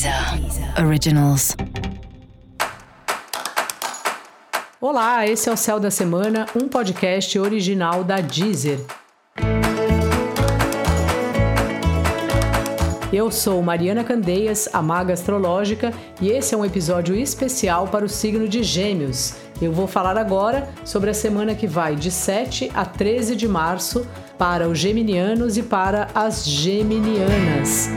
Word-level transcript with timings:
Deezer 0.00 0.82
Originals. 0.82 1.54
Olá, 4.80 5.26
esse 5.26 5.50
é 5.50 5.52
o 5.52 5.56
Céu 5.58 5.78
da 5.78 5.90
Semana, 5.90 6.46
um 6.56 6.68
podcast 6.68 7.38
original 7.38 8.02
da 8.02 8.18
Deezer. 8.22 8.80
Eu 13.12 13.30
sou 13.30 13.60
Mariana 13.60 14.02
Candeias, 14.02 14.70
a 14.72 14.80
maga 14.80 15.12
astrológica, 15.12 15.92
e 16.18 16.30
esse 16.30 16.54
é 16.54 16.56
um 16.56 16.64
episódio 16.64 17.14
especial 17.14 17.86
para 17.86 18.02
o 18.02 18.08
signo 18.08 18.48
de 18.48 18.62
Gêmeos. 18.62 19.34
Eu 19.60 19.70
vou 19.70 19.86
falar 19.86 20.16
agora 20.16 20.70
sobre 20.82 21.10
a 21.10 21.14
semana 21.14 21.54
que 21.54 21.66
vai 21.66 21.94
de 21.94 22.10
7 22.10 22.70
a 22.72 22.86
13 22.86 23.36
de 23.36 23.46
março 23.46 24.06
para 24.38 24.66
os 24.66 24.78
geminianos 24.78 25.58
e 25.58 25.62
para 25.62 26.08
as 26.14 26.46
geminianas. 26.46 27.90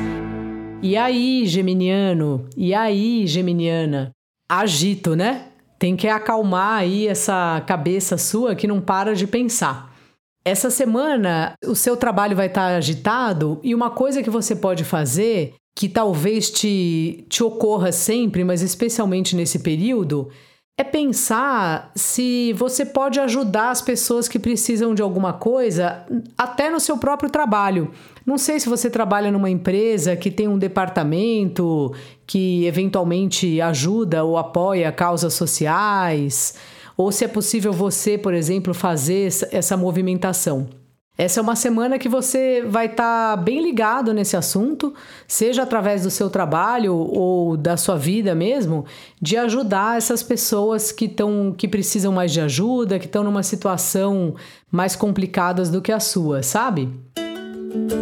E 0.84 0.98
aí, 0.98 1.46
geminiano? 1.46 2.46
E 2.58 2.74
aí, 2.74 3.26
geminiana? 3.26 4.12
Agito, 4.50 5.16
né? 5.16 5.48
Tem 5.80 5.96
que 5.96 6.10
acalmar 6.10 6.80
aí 6.80 7.08
essa 7.08 7.64
cabeça 7.66 8.18
sua 8.18 8.54
que 8.54 8.68
não 8.68 8.82
para 8.82 9.16
de 9.16 9.26
pensar. 9.26 9.96
Essa 10.44 10.70
semana 10.70 11.54
o 11.66 11.74
seu 11.74 11.96
trabalho 11.96 12.36
vai 12.36 12.48
estar 12.48 12.76
agitado 12.76 13.62
e 13.64 13.74
uma 13.74 13.92
coisa 13.92 14.22
que 14.22 14.30
você 14.30 14.58
pode 14.58 14.84
fazer, 14.84 15.54
que 15.74 15.88
talvez 15.88 16.52
te, 16.52 17.26
te 17.30 17.42
ocorra 17.42 17.94
sempre, 17.94 18.44
mas 18.44 18.62
especialmente 18.62 19.38
nesse 19.38 19.60
período, 19.60 20.30
é 20.76 20.84
pensar 20.84 21.92
se 21.96 22.52
você 22.54 22.84
pode 22.84 23.20
ajudar 23.20 23.70
as 23.70 23.82
pessoas 23.82 24.28
que 24.28 24.40
precisam 24.40 24.96
de 24.96 25.04
alguma 25.04 25.32
coisa, 25.32 26.04
até 26.36 26.72
no 26.72 26.80
seu 26.80 26.98
próprio 26.98 27.30
trabalho. 27.30 27.92
Não 28.26 28.40
sei 28.40 28.60
se 28.60 28.68
você 28.68 28.90
trabalha 28.90 29.32
numa 29.32 29.52
empresa 29.52 30.16
que 30.16 30.32
tem 30.32 30.48
um 30.48 30.58
departamento 30.58 31.94
que 32.26 32.66
eventualmente 32.66 33.62
ajuda 33.62 34.24
ou 34.24 34.36
apoia 34.36 34.92
causas 34.92 35.36
sociais, 35.36 36.56
ou 36.98 37.12
se 37.12 37.26
é 37.26 37.28
possível 37.28 37.72
você, 37.72 38.18
por 38.18 38.34
exemplo, 38.34 38.74
fazer 38.74 39.30
essa 39.52 39.78
movimentação. 39.78 40.68
Essa 41.16 41.40
é 41.40 41.44
uma 41.44 41.56
semana 41.56 42.00
que 42.00 42.10
você 42.10 42.64
vai 42.68 42.88
estar 42.88 43.38
tá 43.38 43.42
bem 43.42 43.62
ligado 43.62 44.12
nesse 44.14 44.36
assunto, 44.36 44.96
seja 45.28 45.62
através 45.62 46.02
do 46.02 46.10
seu 46.10 46.28
trabalho 46.28 46.96
ou 46.96 47.56
da 47.56 47.78
sua 47.78 47.96
vida 47.96 48.34
mesmo, 48.34 48.84
de 49.22 49.38
ajudar 49.38 49.96
essas 49.96 50.24
pessoas 50.24 50.92
que 50.92 51.06
estão 51.06 51.54
que 51.56 51.68
precisam 51.68 52.12
mais 52.12 52.32
de 52.32 52.42
ajuda, 52.42 52.98
que 52.98 53.06
estão 53.06 53.24
numa 53.24 53.44
situação 53.44 54.34
mais 54.72 54.96
complicadas 54.96 55.70
do 55.70 55.84
que 55.84 55.92
a 55.92 56.00
sua, 56.00 56.42
sabe? 56.42 56.90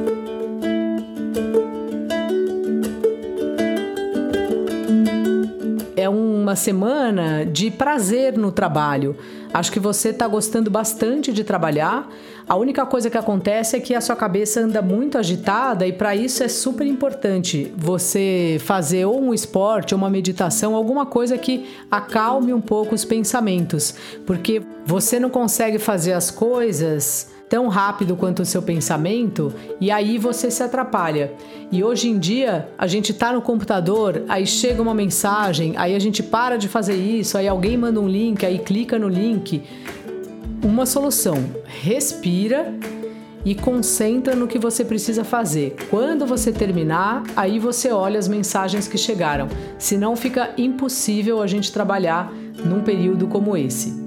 É 0.08 0.11
uma 6.52 6.56
semana 6.58 7.46
de 7.46 7.72
prazer 7.72 8.38
no 8.38 8.52
trabalho. 8.52 9.16
Acho 9.54 9.72
que 9.72 9.80
você 9.80 10.10
está 10.10 10.28
gostando 10.28 10.70
bastante 10.70 11.32
de 11.32 11.46
trabalhar. 11.46 12.10
A 12.48 12.58
única 12.58 12.86
coisa 12.86 13.10
que 13.10 13.18
acontece 13.18 13.78
é 13.78 13.80
que 13.80 13.96
a 13.96 14.02
sua 14.02 14.18
cabeça 14.18 14.60
anda 14.60 14.82
muito 14.82 15.18
agitada 15.18 15.88
e 15.88 15.94
para 15.94 16.14
isso 16.14 16.44
é 16.44 16.50
super 16.50 16.86
importante 16.86 17.74
você 17.78 18.58
fazer 18.60 19.06
ou 19.06 19.22
um 19.22 19.34
esporte 19.34 19.94
ou 19.94 19.98
uma 19.98 20.10
meditação, 20.10 20.76
alguma 20.76 21.06
coisa 21.06 21.38
que 21.38 21.70
acalme 21.90 22.54
um 22.54 22.60
pouco 22.60 22.94
os 22.94 23.06
pensamentos, 23.06 23.96
porque 24.26 24.62
você 24.86 25.20
não 25.20 25.30
consegue 25.30 25.80
fazer 25.80 26.14
as 26.14 26.32
coisas 26.32 27.30
tão 27.52 27.68
rápido 27.68 28.16
quanto 28.16 28.44
o 28.44 28.46
seu 28.46 28.62
pensamento 28.62 29.54
e 29.80 29.92
aí 29.92 30.18
você 30.18 30.50
se 30.50 30.64
atrapalha. 30.64 31.34
E 31.70 31.84
hoje 31.84 32.10
em 32.10 32.18
dia 32.18 32.70
a 32.78 32.88
gente 32.88 33.14
tá 33.14 33.34
no 33.34 33.42
computador, 33.42 34.24
aí 34.30 34.48
chega 34.48 34.82
uma 34.82 34.94
mensagem, 34.94 35.74
aí 35.76 35.94
a 35.94 36.00
gente 36.00 36.24
para 36.24 36.56
de 36.56 36.70
fazer 36.70 36.96
isso, 36.96 37.38
aí 37.38 37.48
alguém 37.48 37.76
manda 37.76 38.00
um 38.00 38.08
link, 38.08 38.46
aí 38.46 38.58
clica 38.58 38.98
no 38.98 39.10
link. 39.10 39.64
Uma 40.64 40.86
solução: 40.86 41.36
respira 41.66 42.74
e 43.44 43.54
concentra 43.54 44.36
no 44.36 44.48
que 44.48 44.60
você 44.60 44.86
precisa 44.86 45.24
fazer. 45.24 45.76
Quando 45.90 46.26
você 46.26 46.52
terminar, 46.52 47.24
aí 47.36 47.60
você 47.60 47.92
olha 47.92 48.20
as 48.20 48.28
mensagens 48.28 48.88
que 48.88 48.98
chegaram. 48.98 49.50
Senão 49.78 50.16
fica 50.16 50.52
impossível 50.58 51.42
a 51.42 51.48
gente 51.48 51.72
trabalhar 51.72 52.32
num 52.64 52.82
período 52.82 53.28
como 53.28 53.58
esse. 53.58 54.01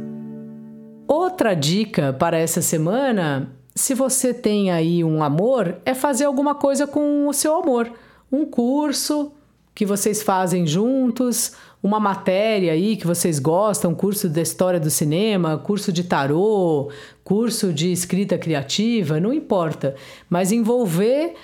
Outra 1.34 1.53
dica 1.53 2.12
para 2.12 2.39
essa 2.39 2.62
semana, 2.62 3.50
se 3.75 3.93
você 3.93 4.33
tem 4.33 4.71
aí 4.71 5.03
um 5.03 5.21
amor, 5.21 5.78
é 5.84 5.93
fazer 5.93 6.27
alguma 6.27 6.55
coisa 6.55 6.87
com 6.87 7.27
o 7.27 7.33
seu 7.33 7.56
amor. 7.56 7.91
Um 8.31 8.47
curso 8.47 9.33
que 9.75 9.84
vocês 9.84 10.23
fazem 10.23 10.65
juntos, 10.65 11.55
uma 11.83 11.99
matéria 11.99 12.73
aí 12.73 12.97
que 12.97 13.05
vocês 13.05 13.41
gostam, 13.41 13.97
curso 13.97 14.28
da 14.28 14.41
história 14.41 14.78
do 14.78 14.91
cinema, 14.91 15.59
curso 15.59 15.93
de 15.93 16.05
tarô, 16.05 16.93
curso 17.25 17.73
de 17.73 17.91
escrita 17.91 18.39
criativa, 18.39 19.19
não 19.19 19.33
importa, 19.33 19.97
mas 20.31 20.53
envolver 20.53 21.34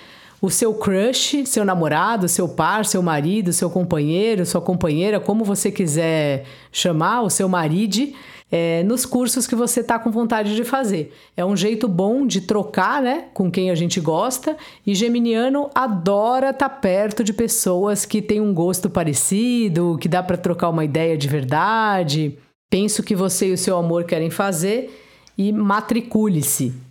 o 0.41 0.49
seu 0.49 0.73
crush, 0.73 1.45
seu 1.45 1.63
namorado, 1.63 2.27
seu 2.27 2.49
par, 2.49 2.83
seu 2.83 3.03
marido, 3.03 3.53
seu 3.53 3.69
companheiro, 3.69 4.45
sua 4.45 4.59
companheira, 4.59 5.19
como 5.19 5.45
você 5.45 5.71
quiser 5.71 6.45
chamar, 6.71 7.21
o 7.21 7.29
seu 7.29 7.47
marido, 7.47 8.11
é, 8.51 8.81
nos 8.83 9.05
cursos 9.05 9.45
que 9.45 9.55
você 9.55 9.81
está 9.81 9.99
com 9.99 10.09
vontade 10.11 10.55
de 10.55 10.63
fazer. 10.63 11.13
É 11.37 11.45
um 11.45 11.55
jeito 11.55 11.87
bom 11.87 12.25
de 12.25 12.41
trocar 12.41 13.01
né, 13.01 13.25
com 13.33 13.51
quem 13.51 13.69
a 13.69 13.75
gente 13.75 14.01
gosta 14.01 14.57
e 14.85 14.95
Geminiano 14.95 15.69
adora 15.75 16.49
estar 16.49 16.69
tá 16.69 16.75
perto 16.75 17.23
de 17.23 17.31
pessoas 17.31 18.03
que 18.03 18.21
têm 18.21 18.41
um 18.41 18.53
gosto 18.53 18.89
parecido, 18.89 19.97
que 20.01 20.09
dá 20.09 20.23
para 20.23 20.37
trocar 20.37 20.69
uma 20.69 20.83
ideia 20.83 21.15
de 21.15 21.27
verdade. 21.27 22.37
Penso 22.69 23.03
que 23.03 23.15
você 23.15 23.49
e 23.49 23.53
o 23.53 23.57
seu 23.57 23.77
amor 23.77 24.05
querem 24.05 24.31
fazer 24.31 24.89
e 25.37 25.51
matricule-se. 25.53 26.90